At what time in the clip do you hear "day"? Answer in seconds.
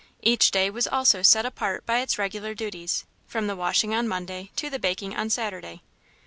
0.49-0.71